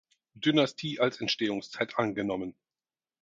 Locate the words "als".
0.99-1.21